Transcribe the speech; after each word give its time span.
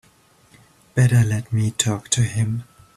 Better 0.95 1.21
let 1.23 1.53
me 1.53 1.69
talk 1.69 2.09
to 2.09 2.23
him. 2.23 2.63